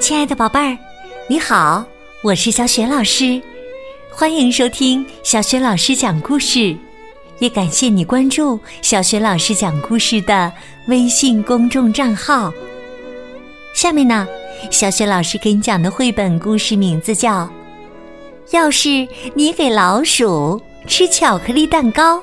[0.00, 0.78] 亲爱的宝贝儿，
[1.28, 1.84] 你好，
[2.22, 3.42] 我是小雪老师，
[4.12, 6.76] 欢迎收听小雪老师讲故事，
[7.40, 10.52] 也感谢你关注小雪老师讲故事的
[10.86, 12.52] 微信公众账号。
[13.74, 14.24] 下面呢，
[14.70, 17.40] 小雪老师给你讲的绘本故事名字叫
[18.52, 22.18] 《要是你给老鼠吃巧克力蛋糕》。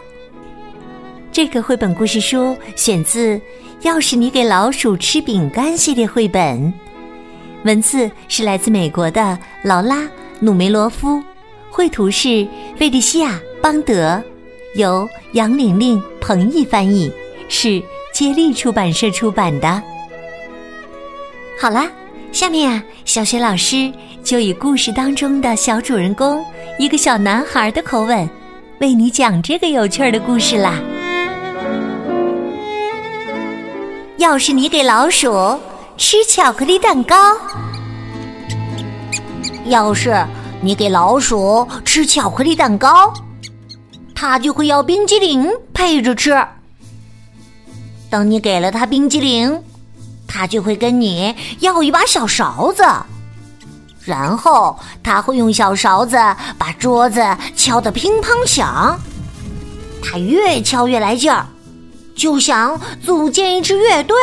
[1.33, 3.35] 这个绘本故事书选自
[3.81, 6.71] 《要是你给老鼠吃饼干》系列绘本。
[7.63, 10.01] 文字是来自美国的劳拉·
[10.39, 11.19] 努梅罗夫，
[11.71, 13.31] 绘图是费利西亚·
[13.63, 14.21] 邦德，
[14.75, 17.11] 由杨玲玲、彭毅翻译，
[17.49, 17.81] 是
[18.13, 19.81] 接力出版社出版的。
[21.59, 21.91] 好啦，
[22.31, 23.91] 下面啊，小雪老师
[24.23, 26.45] 就以故事当中的小主人公
[26.77, 28.29] 一个小男孩的口吻，
[28.81, 30.79] 为你讲这个有趣的故事啦。
[34.17, 35.59] 要是你给老鼠。
[35.95, 37.15] 吃巧克力蛋糕。
[39.65, 40.25] 要是
[40.59, 43.13] 你给老鼠吃巧克力蛋糕，
[44.15, 46.35] 它就会要冰激凌配着吃。
[48.09, 49.63] 等你给了它冰激凌，
[50.27, 52.83] 它就会跟你要一把小勺子，
[54.03, 56.17] 然后它会用小勺子
[56.57, 57.23] 把桌子
[57.55, 58.99] 敲得乒乓响。
[60.03, 61.45] 它越敲越来劲儿，
[62.15, 64.17] 就想组建一支乐队。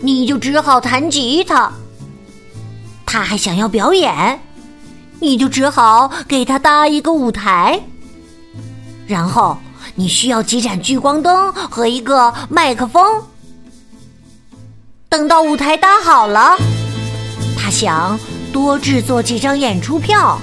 [0.00, 1.72] 你就只好弹吉他。
[3.04, 4.40] 他还想要表演，
[5.20, 7.80] 你就只好给他搭一个舞台。
[9.06, 9.56] 然后
[9.94, 13.22] 你需要几盏聚光灯和一个麦克风。
[15.08, 16.56] 等到舞台搭好了，
[17.58, 18.18] 他想
[18.52, 20.38] 多制作几张演出票，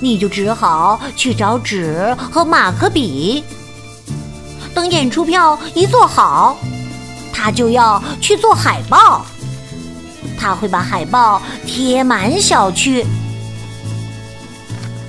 [0.00, 3.42] 你就只好去找纸和马克笔。
[4.76, 6.58] 等演出票一做好。
[7.32, 9.24] 他就要去做海报，
[10.38, 13.06] 他会把海报贴满小区。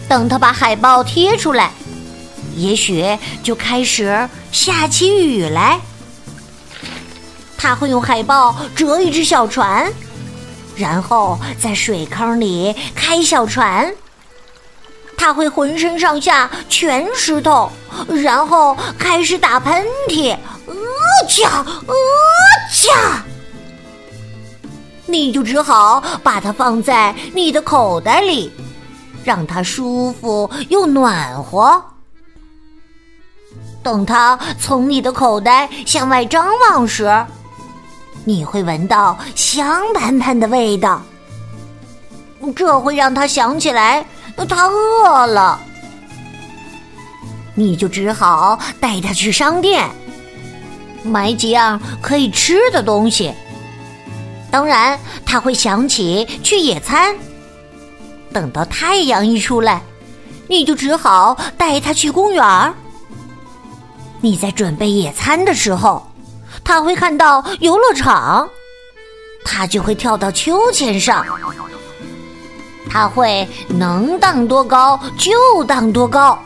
[0.08, 1.72] 等他把海报贴出来，
[2.56, 3.06] 也许
[3.44, 5.81] 就开始下起雨来。
[7.58, 9.92] 他会用海报折一只小船，
[10.78, 13.94] 然后在水坑里开小船。
[15.18, 17.70] 他会浑身上下全湿透，
[18.24, 20.38] 然后开始打喷嚏。
[21.28, 21.94] 恰，呃
[22.72, 23.24] 恰，
[25.08, 28.52] 你就只好把它放在你的口袋里，
[29.24, 31.84] 让它舒服又暖和。
[33.84, 37.12] 等它从你的口袋向外张望时，
[38.24, 41.02] 你会闻到香喷喷的味道。
[42.56, 44.06] 这会让它想起来
[44.46, 45.59] 他饿了，
[47.56, 49.90] 你就只好带他去商店。
[51.03, 53.34] 买几样可以吃的东西。
[54.50, 57.16] 当然，他会想起去野餐。
[58.34, 59.81] 等到太阳一出来，
[60.48, 62.74] 你就只好带他去公园儿。
[64.19, 66.06] 你在准备野餐的时候，
[66.64, 68.50] 他会看到游乐场，
[69.46, 71.25] 他就会跳到秋千上。
[72.90, 76.38] 他会能荡多高就荡多高。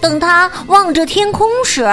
[0.00, 1.88] 等他望着天空时，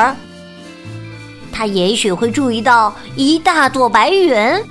[1.51, 4.63] 他也许会注意到一大朵白云，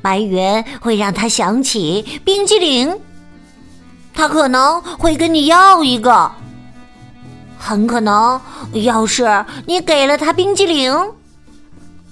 [0.00, 2.98] 白云会让他想起冰激凌。
[4.14, 6.30] 他可能会跟你要一个，
[7.58, 8.40] 很可能，
[8.72, 10.94] 要是你给了他冰激凌，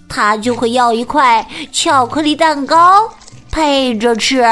[0.09, 3.09] 他就会要一块巧克力蛋糕
[3.51, 4.45] 配着吃。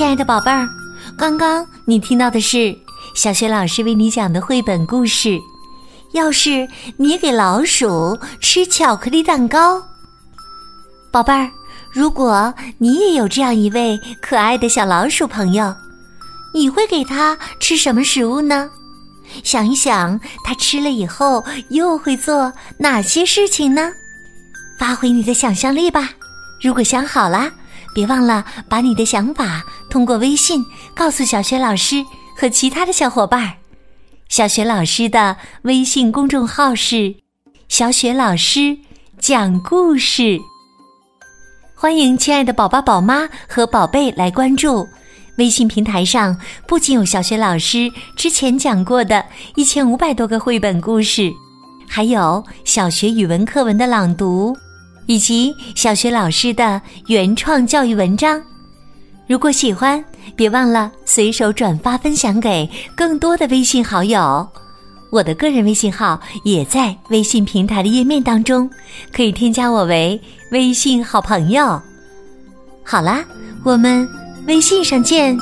[0.00, 0.66] 亲爱的宝贝儿。
[1.14, 2.74] 刚刚你听到的是
[3.14, 5.38] 小学老师为你讲的绘本故事。
[6.12, 6.66] 要是
[6.96, 9.78] 你给老鼠吃巧克力蛋糕，
[11.10, 11.50] 宝贝儿，
[11.92, 15.76] 如果你也有这样一位可爱的小老鼠朋友，
[16.54, 18.70] 你会给他吃什么食物呢？
[19.44, 23.92] 想一想，他吃了以后又会做哪些事情呢？
[24.78, 26.08] 发挥你的想象力吧。
[26.62, 27.52] 如果想好了。
[27.92, 30.64] 别忘了把你的想法通过微信
[30.94, 32.06] 告诉小雪老师
[32.36, 33.54] 和其他的小伙伴。
[34.28, 37.16] 小雪老师的微信公众号是
[37.68, 38.78] “小雪老师
[39.18, 40.38] 讲故事”，
[41.74, 44.88] 欢迎亲爱的宝宝、宝妈和宝贝来关注。
[45.38, 49.24] 微信平台上不仅有小雪老师之前讲过的
[49.56, 51.32] 一千五百多个绘本故事，
[51.88, 54.56] 还有小学语文课文的朗读。
[55.06, 58.40] 以及小学老师的原创教育文章。
[59.30, 60.04] 如果喜欢，
[60.34, 64.44] 别忘了随手转发分享给更多的微信好友。
[65.08, 68.68] 我的个人微信号也在微信平台的页面当中，
[69.12, 71.80] 可以添加我为微信好朋友。
[72.82, 73.24] 好啦，
[73.62, 74.04] 我们
[74.48, 75.38] 微信上见。